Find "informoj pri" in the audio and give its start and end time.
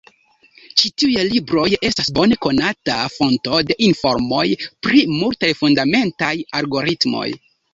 3.89-5.05